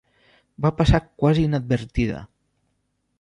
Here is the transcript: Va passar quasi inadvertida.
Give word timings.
Va 0.65 0.71
passar 0.79 1.01
quasi 1.23 1.45
inadvertida. 1.49 2.23